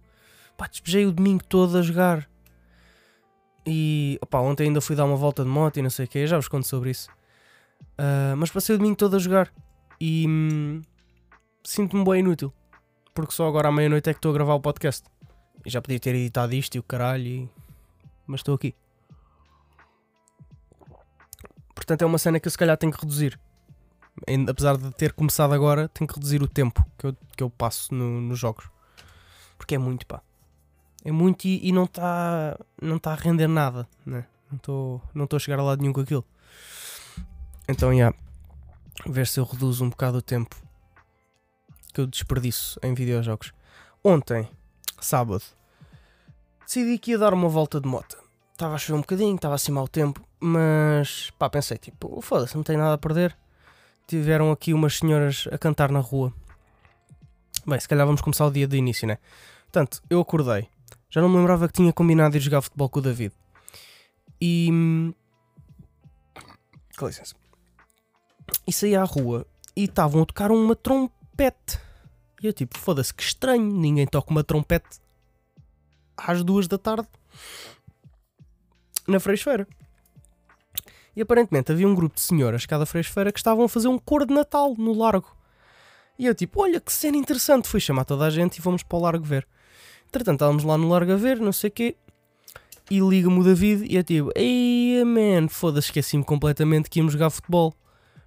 pá, 0.57 0.67
despejei 0.67 1.05
o 1.05 1.11
domingo 1.11 1.43
todo 1.43 1.77
a 1.77 1.81
jogar. 1.81 2.29
E, 3.65 4.19
opá, 4.21 4.39
ontem 4.39 4.67
ainda 4.67 4.81
fui 4.81 4.95
dar 4.95 5.05
uma 5.05 5.15
volta 5.15 5.43
de 5.43 5.49
moto 5.49 5.77
e 5.77 5.81
não 5.81 5.89
sei 5.89 6.05
o 6.05 6.07
que, 6.07 6.27
já 6.27 6.35
vos 6.37 6.47
conto 6.47 6.67
sobre 6.67 6.91
isso. 6.91 7.09
Uh, 7.93 8.35
mas 8.37 8.51
passei 8.51 8.75
o 8.75 8.77
domingo 8.77 8.95
todo 8.95 9.15
a 9.15 9.19
jogar 9.19 9.53
e 9.99 10.25
hum, 10.27 10.81
sinto-me 11.63 12.03
bem 12.03 12.19
inútil. 12.19 12.53
Porque 13.13 13.31
só 13.31 13.47
agora 13.47 13.69
à 13.69 13.71
meia-noite 13.71 14.09
é 14.09 14.13
que 14.13 14.17
estou 14.17 14.31
a 14.31 14.33
gravar 14.33 14.55
o 14.55 14.59
podcast. 14.59 15.07
E 15.65 15.69
já 15.69 15.81
podia 15.81 15.99
ter 15.99 16.15
editado 16.15 16.53
isto 16.53 16.75
e 16.75 16.79
o 16.79 16.83
caralho, 16.83 17.25
e... 17.25 17.49
mas 18.27 18.39
estou 18.39 18.55
aqui. 18.55 18.75
Portanto, 21.73 22.01
é 22.01 22.05
uma 22.05 22.17
cena 22.17 22.39
que 22.39 22.47
eu 22.47 22.51
se 22.51 22.57
calhar 22.57 22.77
tenho 22.77 22.91
que 22.91 22.99
reduzir. 22.99 23.39
Apesar 24.49 24.77
de 24.77 24.91
ter 24.91 25.13
começado 25.13 25.53
agora, 25.53 25.87
tenho 25.89 26.07
que 26.07 26.15
reduzir 26.15 26.41
o 26.41 26.47
tempo 26.47 26.85
que 26.97 27.07
eu, 27.07 27.17
que 27.37 27.43
eu 27.43 27.49
passo 27.49 27.93
no, 27.93 28.21
nos 28.21 28.39
jogos. 28.39 28.69
Porque 29.57 29.75
é 29.75 29.77
muito, 29.77 30.05
pá. 30.05 30.21
É 31.03 31.11
muito 31.11 31.45
e, 31.45 31.67
e 31.67 31.71
não 31.71 31.83
está 31.83 32.57
não 32.81 32.97
tá 32.97 33.11
a 33.11 33.15
render 33.15 33.47
nada, 33.47 33.87
né? 34.05 34.25
Não 34.49 34.57
estou 34.57 35.01
não 35.13 35.27
a 35.31 35.39
chegar 35.39 35.59
a 35.59 35.63
lado 35.63 35.81
nenhum 35.81 35.93
com 35.93 36.01
aquilo. 36.01 36.25
Então, 37.67 37.89
já. 37.89 37.95
Yeah, 37.95 38.17
ver 39.05 39.27
se 39.27 39.39
eu 39.39 39.43
reduzo 39.43 39.83
um 39.83 39.89
bocado 39.89 40.17
o 40.17 40.21
tempo 40.21 40.55
que 41.93 42.01
eu 42.01 42.07
desperdiço 42.07 42.79
em 42.81 42.93
videojogos. 42.93 43.53
Ontem, 44.03 44.49
sábado, 44.99 45.43
decidi 46.65 46.97
que 46.97 47.11
ia 47.11 47.17
dar 47.17 47.33
uma 47.33 47.47
volta 47.47 47.79
de 47.79 47.87
moto. 47.87 48.17
Estava 48.51 48.75
a 48.75 48.77
chover 48.77 48.97
um 48.97 49.01
bocadinho, 49.01 49.35
estava 49.35 49.55
assim 49.55 49.71
mau 49.71 49.87
tempo, 49.87 50.21
mas 50.39 51.31
pá, 51.37 51.49
pensei 51.49 51.77
tipo, 51.77 52.19
foda-se, 52.21 52.55
não 52.55 52.63
tenho 52.63 52.79
nada 52.79 52.95
a 52.95 52.97
perder. 52.97 53.37
Tiveram 54.07 54.51
aqui 54.51 54.73
umas 54.73 54.97
senhoras 54.97 55.47
a 55.51 55.57
cantar 55.57 55.91
na 55.91 55.99
rua. 55.99 56.33
Bem, 57.65 57.79
se 57.79 57.87
calhar 57.87 58.05
vamos 58.05 58.21
começar 58.21 58.45
o 58.45 58.51
dia 58.51 58.67
do 58.67 58.75
início, 58.75 59.07
né? 59.07 59.17
Portanto, 59.63 60.01
eu 60.09 60.19
acordei. 60.19 60.67
Já 61.13 61.21
não 61.21 61.29
me 61.29 61.37
lembrava 61.37 61.67
que 61.67 61.75
tinha 61.75 61.93
combinado 61.93 62.35
ir 62.35 62.39
jogar 62.39 62.63
futebol 62.63 62.89
com 62.89 62.97
o 62.97 63.01
David. 63.03 63.31
E. 64.41 65.13
Com 66.97 67.05
licença. 67.05 67.35
E 68.65 68.73
saí 68.73 68.95
à 68.95 69.03
rua 69.03 69.45
e 69.75 69.83
estavam 69.83 70.23
a 70.23 70.25
tocar 70.25 70.49
uma 70.51 70.75
trompete. 70.75 71.79
E 72.41 72.47
eu 72.47 72.51
tipo, 72.51 72.79
foda-se, 72.79 73.13
que 73.13 73.21
estranho, 73.21 73.63
ninguém 73.63 74.07
toca 74.07 74.31
uma 74.31 74.43
trompete 74.43 74.99
às 76.17 76.43
duas 76.43 76.67
da 76.67 76.79
tarde 76.79 77.07
na 79.07 79.19
Freixeira. 79.19 79.67
E 81.15 81.21
aparentemente 81.21 81.71
havia 81.71 81.87
um 81.87 81.93
grupo 81.93 82.15
de 82.15 82.21
senhoras 82.21 82.65
cada 82.65 82.87
Freixeira 82.87 83.31
que 83.31 83.37
estavam 83.37 83.65
a 83.65 83.69
fazer 83.69 83.87
um 83.87 83.99
cor 83.99 84.25
de 84.25 84.33
Natal 84.33 84.73
no 84.79 84.97
largo. 84.97 85.37
E 86.17 86.25
eu 86.25 86.33
tipo, 86.33 86.59
olha 86.59 86.81
que 86.81 86.91
cena 86.91 87.17
interessante, 87.17 87.67
fui 87.67 87.79
chamar 87.79 88.03
toda 88.03 88.25
a 88.25 88.31
gente 88.31 88.57
e 88.57 88.61
fomos 88.63 88.81
para 88.81 88.97
o 88.97 89.01
largo 89.01 89.23
ver. 89.23 89.47
Entretanto, 90.13 90.35
estávamos 90.35 90.63
lá 90.63 90.77
no 90.77 90.89
largo 90.89 91.11
a 91.11 91.15
ver, 91.15 91.39
não 91.39 91.51
sei 91.51 91.69
o 91.69 91.73
quê. 91.73 91.95
E 92.91 92.99
liga-me 92.99 93.39
o 93.39 93.43
David 93.43 93.83
e 93.89 93.95
eu 93.95 94.03
tipo, 94.03 94.29
ei 94.35 95.03
man, 95.03 95.47
foda-se, 95.47 95.87
esqueci-me 95.87 96.23
completamente 96.23 96.87
que 96.87 96.99
íamos 96.99 97.13
jogar 97.13 97.31
futebol. 97.31 97.73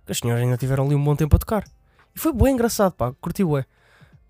As 0.09 0.19
senhoras 0.19 0.43
ainda 0.43 0.57
tiveram 0.57 0.85
ali 0.85 0.97
um 0.97 1.05
bom 1.05 1.15
tempo 1.15 1.37
a 1.37 1.39
tocar. 1.39 1.65
E 2.13 2.19
foi 2.19 2.33
bem 2.33 2.55
engraçado, 2.55 2.93
pá, 2.95 3.13
curti 3.21 3.45
bué. 3.45 3.65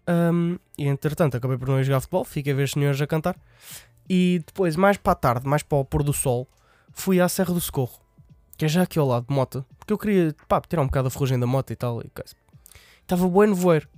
Um, 0.06 0.58
e 0.76 0.86
entretanto 0.86 1.38
acabei 1.38 1.56
por 1.56 1.66
não 1.66 1.80
ir 1.80 1.84
jogar 1.84 2.00
futebol, 2.00 2.26
fiquei 2.26 2.52
a 2.52 2.56
ver 2.56 2.64
os 2.64 2.72
senhores 2.72 3.00
a 3.00 3.06
cantar. 3.06 3.36
E 4.06 4.42
depois, 4.46 4.76
mais 4.76 4.98
para 4.98 5.12
a 5.12 5.16
tarde, 5.16 5.48
mais 5.48 5.62
para 5.62 5.78
o 5.78 5.84
pôr 5.84 6.02
do 6.02 6.12
sol, 6.12 6.46
fui 6.92 7.22
à 7.22 7.28
Serra 7.28 7.54
do 7.54 7.60
Socorro, 7.60 7.98
que 8.58 8.66
é 8.66 8.68
já 8.68 8.82
aqui 8.82 8.98
ao 8.98 9.06
lado 9.06 9.26
de 9.28 9.34
moto, 9.34 9.64
porque 9.78 9.94
eu 9.94 9.98
queria 9.98 10.36
pá, 10.46 10.60
tirar 10.60 10.82
um 10.82 10.86
bocado 10.86 11.08
a 11.08 11.10
ferrugem 11.10 11.38
da 11.38 11.46
moto 11.46 11.72
e 11.72 11.76
tal. 11.76 12.02
E 12.02 12.10
estava 13.00 13.26
bem 13.26 13.48
nevoeiro. 13.48 13.88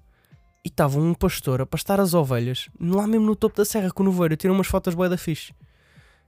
E 0.68 0.70
estava 0.70 0.98
um 0.98 1.14
pastor 1.14 1.62
a 1.62 1.66
pastar 1.66 1.98
as 1.98 2.12
ovelhas, 2.12 2.68
lá 2.78 3.06
mesmo 3.06 3.24
no 3.24 3.34
topo 3.34 3.56
da 3.56 3.64
serra 3.64 3.90
com 3.90 4.02
o 4.02 4.06
nevoeiro. 4.06 4.34
Eu 4.34 4.36
tirei 4.36 4.54
umas 4.54 4.66
fotos 4.66 4.94
bué 4.94 5.08
da 5.08 5.16
fixe. 5.16 5.54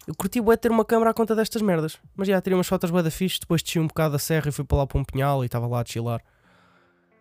Eu 0.07 0.15
curti 0.15 0.41
bué 0.41 0.57
ter 0.57 0.71
uma 0.71 0.83
câmera 0.83 1.11
à 1.11 1.13
conta 1.13 1.37
destas 1.37 1.61
merdas. 1.61 1.99
Mas 2.17 2.27
já 2.27 2.41
tirei 2.41 2.57
umas 2.57 2.67
fotos 2.67 2.91
bué 2.91 3.03
da 3.03 3.11
fixe, 3.11 3.39
depois 3.39 3.63
desci 3.63 3.79
um 3.79 3.87
bocado 3.87 4.13
da 4.13 4.19
serra 4.19 4.49
e 4.49 4.53
fui 4.53 4.65
para 4.65 4.79
lá 4.79 4.87
para 4.87 4.99
um 4.99 5.05
pinhal 5.05 5.43
e 5.43 5.47
estava 5.47 5.67
lá 5.67 5.83
a 5.83 5.85
chilar. 5.85 6.23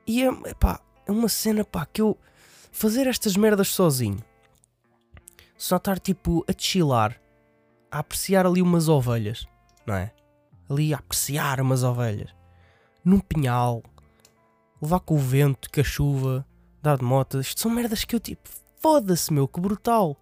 E 0.08 0.24
é, 0.24 0.32
pá, 0.54 0.80
é 1.06 1.12
uma 1.12 1.28
cena 1.28 1.66
pá, 1.66 1.86
que 1.86 2.02
eu 2.02 2.18
fazer 2.72 3.06
estas 3.06 3.36
merdas 3.36 3.68
sozinho, 3.68 4.24
só 5.58 5.76
estar 5.76 6.00
tipo 6.00 6.46
a 6.48 6.54
chilar, 6.58 7.20
a 7.92 8.00
apreciar 8.00 8.46
ali 8.46 8.62
umas 8.62 8.88
ovelhas, 8.88 9.46
não 9.86 9.96
é? 9.96 10.14
Ali 10.70 10.94
a 10.94 11.00
apreciar 11.00 11.60
umas 11.60 11.84
ovelhas, 11.84 12.34
num 13.04 13.20
pinhal, 13.20 13.84
levar 14.82 15.02
com 15.02 15.16
o 15.16 15.20
vento, 15.20 15.70
com 15.70 15.82
a 15.82 15.84
chuva, 15.84 16.46
dar 16.82 16.98
de 16.98 17.04
moto, 17.04 17.40
isto 17.40 17.62
são 17.62 17.72
merdas 17.72 18.04
que 18.04 18.16
eu 18.16 18.20
tipo, 18.20 18.48
foda-se 18.82 19.32
meu, 19.34 19.48
que 19.48 19.60
brutal. 19.60 20.18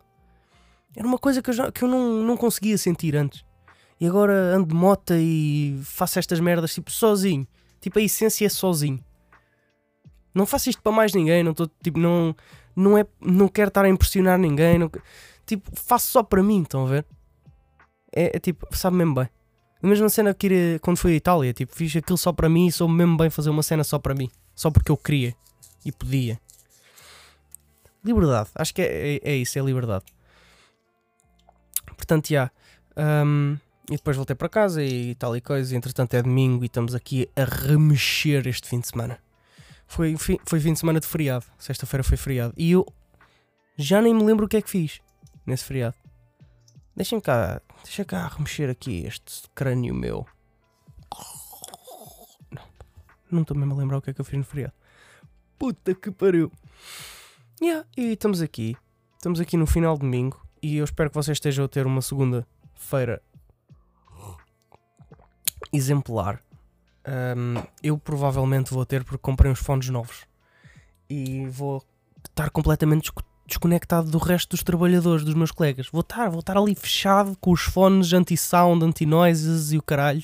Era 0.95 1.07
uma 1.07 1.17
coisa 1.17 1.41
que 1.41 1.49
eu, 1.49 1.53
já, 1.53 1.71
que 1.71 1.83
eu 1.83 1.87
não, 1.87 2.23
não 2.23 2.35
conseguia 2.35 2.77
sentir 2.77 3.15
antes. 3.15 3.45
E 3.99 4.07
agora 4.07 4.33
ando 4.55 4.67
de 4.67 4.75
moto 4.75 5.13
e 5.13 5.79
faço 5.83 6.19
estas 6.19 6.39
merdas 6.39 6.73
tipo 6.73 6.91
sozinho. 6.91 7.47
Tipo, 7.79 7.99
a 7.99 8.01
essência 8.01 8.45
é 8.45 8.49
sozinho. 8.49 9.03
Não 10.33 10.45
faço 10.45 10.69
isto 10.69 10.81
para 10.81 10.91
mais 10.91 11.13
ninguém, 11.13 11.43
não 11.43 11.51
estou 11.51 11.69
tipo, 11.81 11.99
não, 11.99 12.35
não, 12.75 12.97
é, 12.97 13.05
não 13.19 13.47
quero 13.47 13.69
estar 13.69 13.85
a 13.85 13.89
impressionar 13.89 14.37
ninguém, 14.37 14.77
não, 14.77 14.91
tipo, 15.45 15.69
faço 15.73 16.09
só 16.09 16.21
para 16.21 16.43
mim, 16.43 16.61
estão 16.61 16.85
a 16.85 16.89
ver? 16.89 17.05
É, 18.15 18.37
é 18.37 18.39
tipo, 18.39 18.67
sabe 18.75 18.97
mesmo 18.97 19.15
bem. 19.15 19.29
A 19.81 19.87
mesma 19.87 20.09
cena 20.09 20.33
que 20.33 20.79
quando 20.79 20.97
fui 20.97 21.13
à 21.13 21.15
Itália, 21.15 21.53
tipo, 21.53 21.75
fiz 21.75 21.95
aquilo 21.95 22.17
só 22.17 22.31
para 22.31 22.49
mim 22.49 22.67
e 22.67 22.71
soube 22.71 22.93
mesmo 22.93 23.17
bem 23.17 23.29
fazer 23.29 23.49
uma 23.49 23.63
cena 23.63 23.83
só 23.83 23.97
para 23.97 24.13
mim, 24.13 24.29
só 24.55 24.69
porque 24.69 24.91
eu 24.91 24.97
queria 24.97 25.35
e 25.85 25.91
podia. 25.91 26.39
Liberdade, 28.03 28.49
acho 28.55 28.73
que 28.73 28.81
é, 28.81 29.15
é, 29.15 29.19
é 29.23 29.35
isso, 29.35 29.57
é 29.57 29.61
liberdade. 29.61 30.05
Portanto, 31.95 32.29
já. 32.29 32.51
Um, 32.95 33.57
e 33.89 33.95
depois 33.95 34.17
voltei 34.17 34.35
para 34.35 34.49
casa 34.49 34.83
e 34.83 35.15
tal 35.15 35.35
e 35.35 35.41
coisa. 35.41 35.73
E, 35.73 35.77
entretanto, 35.77 36.13
é 36.13 36.21
domingo 36.21 36.63
e 36.63 36.67
estamos 36.67 36.93
aqui 36.93 37.29
a 37.35 37.43
remexer 37.43 38.47
este 38.47 38.67
fim 38.67 38.79
de 38.79 38.87
semana. 38.87 39.19
Foi, 39.87 40.15
foi 40.17 40.59
fim 40.59 40.73
de 40.73 40.79
semana 40.79 40.99
de 40.99 41.07
feriado. 41.07 41.45
Sexta-feira 41.57 42.03
foi 42.03 42.17
feriado. 42.17 42.53
E 42.57 42.71
eu 42.71 42.85
já 43.77 44.01
nem 44.01 44.13
me 44.13 44.23
lembro 44.23 44.45
o 44.45 44.49
que 44.49 44.57
é 44.57 44.61
que 44.61 44.69
fiz 44.69 44.99
nesse 45.45 45.63
feriado. 45.63 45.95
Deixem-me 46.95 47.21
cá, 47.21 47.61
deixa 47.83 48.03
cá 48.03 48.27
remexer 48.27 48.69
aqui 48.69 49.05
este 49.05 49.43
crânio 49.53 49.93
meu. 49.93 50.25
Não, 52.51 52.63
não 53.31 53.41
estou 53.43 53.55
mesmo 53.55 53.73
a 53.73 53.77
lembrar 53.77 53.97
o 53.97 54.01
que 54.01 54.09
é 54.09 54.13
que 54.13 54.19
eu 54.19 54.25
fiz 54.25 54.37
no 54.37 54.43
feriado. 54.43 54.73
Puta 55.57 55.93
que 55.93 56.11
pariu. 56.11 56.51
Yeah, 57.59 57.87
e 57.97 58.13
estamos 58.13 58.39
aqui. 58.39 58.77
Estamos 59.15 59.39
aqui 59.39 59.57
no 59.57 59.65
final 59.65 59.95
de 59.95 60.01
domingo. 60.01 60.39
E 60.61 60.77
eu 60.77 60.85
espero 60.85 61.09
que 61.09 61.15
vocês 61.15 61.37
estejam 61.37 61.65
a 61.65 61.67
ter 61.67 61.87
uma 61.87 62.03
segunda-feira 62.03 63.19
exemplar. 65.73 66.39
Um, 67.07 67.63
eu 67.81 67.97
provavelmente 67.97 68.71
vou 68.71 68.85
ter 68.85 69.03
porque 69.03 69.17
comprei 69.17 69.51
uns 69.51 69.59
fones 69.59 69.89
novos 69.89 70.25
e 71.09 71.47
vou 71.47 71.83
estar 72.29 72.51
completamente 72.51 73.11
desconectado 73.47 74.11
do 74.11 74.19
resto 74.19 74.51
dos 74.51 74.61
trabalhadores, 74.61 75.25
dos 75.25 75.33
meus 75.33 75.51
colegas. 75.51 75.87
Vou 75.91 76.01
estar, 76.01 76.29
vou 76.29 76.41
estar 76.41 76.57
ali 76.57 76.75
fechado 76.75 77.35
com 77.41 77.51
os 77.51 77.61
fones 77.61 78.13
anti-sound, 78.13 78.85
anti-noises 78.85 79.71
e 79.71 79.79
o 79.79 79.81
caralho. 79.81 80.23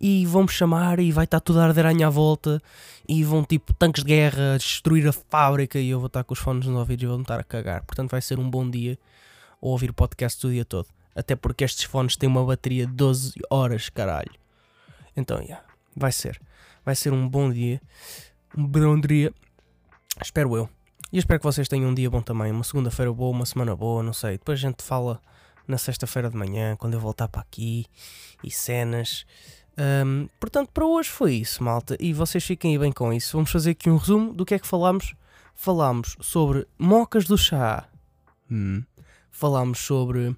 E 0.00 0.24
vão-me 0.24 0.48
chamar 0.48 0.98
e 0.98 1.12
vai 1.12 1.24
estar 1.24 1.40
tudo 1.40 1.60
a 1.60 1.64
arder 1.64 1.86
à 1.86 1.92
minha 1.92 2.08
volta. 2.08 2.62
E 3.08 3.22
vão 3.22 3.44
tipo 3.44 3.72
tanques 3.74 4.02
de 4.02 4.08
guerra 4.08 4.56
destruir 4.56 5.06
a 5.06 5.12
fábrica. 5.12 5.78
E 5.78 5.90
eu 5.90 5.98
vou 5.98 6.06
estar 6.06 6.24
com 6.24 6.32
os 6.32 6.40
fones 6.40 6.66
nos 6.66 6.76
ouvidos 6.76 7.02
e 7.02 7.06
vou-me 7.06 7.22
estar 7.22 7.38
a 7.38 7.44
cagar. 7.44 7.82
Portanto, 7.84 8.10
vai 8.10 8.22
ser 8.22 8.38
um 8.38 8.48
bom 8.48 8.68
dia 8.68 8.98
a 9.62 9.66
ouvir 9.66 9.92
podcast 9.92 10.46
o 10.46 10.50
dia 10.50 10.64
todo. 10.64 10.86
Até 11.14 11.36
porque 11.36 11.64
estes 11.64 11.84
fones 11.84 12.16
têm 12.16 12.28
uma 12.28 12.44
bateria 12.44 12.86
de 12.86 12.92
12 12.92 13.34
horas, 13.50 13.88
caralho. 13.88 14.32
Então. 15.16 15.40
Yeah. 15.40 15.62
Vai 15.94 16.12
ser. 16.12 16.40
Vai 16.84 16.94
ser 16.94 17.12
um 17.12 17.28
bom 17.28 17.50
dia. 17.50 17.80
Um 18.56 18.66
bom 18.66 18.98
dia. 18.98 19.32
Espero 20.22 20.56
eu. 20.56 20.68
E 21.12 21.18
espero 21.18 21.40
que 21.40 21.44
vocês 21.44 21.68
tenham 21.68 21.90
um 21.90 21.94
dia 21.94 22.08
bom 22.08 22.22
também. 22.22 22.52
Uma 22.52 22.64
segunda-feira 22.64 23.12
boa, 23.12 23.30
uma 23.30 23.44
semana 23.44 23.74
boa, 23.74 24.02
não 24.02 24.12
sei. 24.12 24.38
Depois 24.38 24.58
a 24.58 24.62
gente 24.62 24.82
fala 24.82 25.20
na 25.66 25.76
sexta-feira 25.76 26.30
de 26.30 26.36
manhã, 26.36 26.76
quando 26.76 26.94
eu 26.94 27.00
voltar 27.00 27.28
para 27.28 27.42
aqui. 27.42 27.86
E 28.42 28.50
cenas. 28.50 29.26
Um, 29.80 30.28
portanto, 30.38 30.70
para 30.72 30.84
hoje 30.84 31.08
foi 31.08 31.34
isso, 31.34 31.62
malta. 31.64 31.96
E 31.98 32.12
vocês 32.12 32.44
fiquem 32.44 32.72
aí 32.72 32.78
bem 32.78 32.92
com 32.92 33.12
isso. 33.12 33.36
Vamos 33.36 33.50
fazer 33.50 33.70
aqui 33.70 33.88
um 33.88 33.96
resumo 33.96 34.34
do 34.34 34.44
que 34.44 34.54
é 34.54 34.58
que 34.58 34.66
falámos. 34.66 35.14
Falámos 35.54 36.16
sobre 36.20 36.66
mocas 36.78 37.24
do 37.26 37.36
chá. 37.36 37.88
Hum. 38.50 38.82
Falámos 39.30 39.78
sobre 39.78 40.36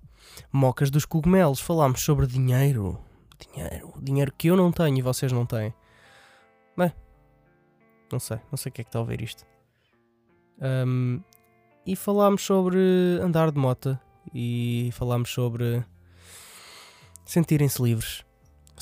mocas 0.52 0.90
dos 0.90 1.04
cogumelos. 1.04 1.60
Falámos 1.60 2.02
sobre 2.02 2.26
dinheiro 2.26 2.98
dinheiro. 3.46 3.92
Dinheiro 4.00 4.32
que 4.36 4.48
eu 4.48 4.56
não 4.56 4.70
tenho 4.70 4.98
e 4.98 5.02
vocês 5.02 5.32
não 5.32 5.44
têm. 5.44 5.74
Bem, 6.76 6.92
não 8.10 8.18
sei, 8.18 8.38
não 8.50 8.56
sei 8.56 8.70
o 8.70 8.72
que 8.72 8.80
é 8.80 8.84
que 8.84 8.88
está 8.88 8.98
a 8.98 9.02
ouvir 9.02 9.20
isto. 9.20 9.44
Um, 10.60 11.20
e 11.84 11.96
falámos 11.96 12.42
sobre 12.42 12.78
andar 13.20 13.50
de 13.50 13.58
moto 13.58 13.98
e 14.32 14.90
falámos 14.92 15.30
sobre 15.30 15.84
sentirem-se 17.24 17.82
livres. 17.82 18.24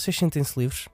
Vocês 0.00 0.16
sentem-se 0.16 0.58
livres? 0.58 0.88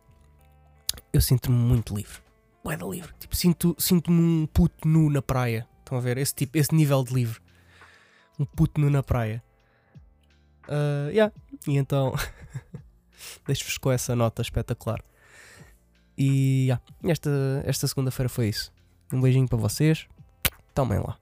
Eu 1.12 1.20
sinto-me 1.20 1.56
muito 1.56 1.94
livre. 1.94 2.20
bué 2.64 2.76
da 2.76 2.84
livre. 2.84 3.14
Tipo, 3.20 3.36
sinto- 3.36 3.76
sinto-me 3.78 4.20
um 4.20 4.46
puto 4.48 4.88
nu 4.88 5.08
na 5.08 5.22
praia. 5.22 5.68
Estão 5.78 5.96
a 5.96 6.00
ver? 6.00 6.18
Esse, 6.18 6.34
tipo, 6.34 6.58
esse 6.58 6.74
nível 6.74 7.04
de 7.04 7.14
livre. 7.14 7.40
Um 8.36 8.44
puto 8.44 8.80
nu 8.80 8.90
na 8.90 9.04
praia. 9.04 9.40
Ah, 10.66 11.08
yeah. 11.10 11.32
E 11.68 11.76
então, 11.76 12.16
deixo-vos 13.46 13.78
com 13.78 13.92
essa 13.92 14.16
nota 14.16 14.42
espetacular. 14.42 15.00
E 16.18 16.64
yeah. 16.64 16.82
esta, 17.04 17.30
esta 17.64 17.86
segunda-feira 17.86 18.28
foi 18.28 18.48
isso. 18.48 18.72
Um 19.12 19.20
beijinho 19.20 19.46
para 19.46 19.56
vocês. 19.56 20.08
Tomem 20.74 20.98
lá. 20.98 21.16